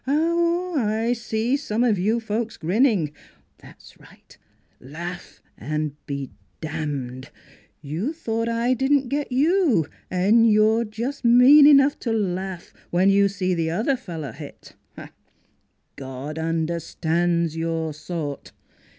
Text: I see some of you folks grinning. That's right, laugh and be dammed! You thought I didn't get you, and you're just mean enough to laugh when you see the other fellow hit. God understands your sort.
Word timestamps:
I 0.07 1.13
see 1.15 1.55
some 1.55 1.83
of 1.83 1.99
you 1.99 2.19
folks 2.19 2.57
grinning. 2.57 3.13
That's 3.59 3.99
right, 3.99 4.35
laugh 4.79 5.43
and 5.59 5.95
be 6.07 6.31
dammed! 6.59 7.29
You 7.83 8.11
thought 8.11 8.49
I 8.49 8.73
didn't 8.73 9.09
get 9.09 9.31
you, 9.31 9.85
and 10.09 10.49
you're 10.51 10.85
just 10.85 11.23
mean 11.23 11.67
enough 11.67 11.99
to 11.99 12.11
laugh 12.11 12.73
when 12.89 13.11
you 13.11 13.27
see 13.27 13.53
the 13.53 13.69
other 13.69 13.95
fellow 13.95 14.31
hit. 14.31 14.73
God 15.95 16.39
understands 16.39 17.55
your 17.55 17.93
sort. 17.93 18.53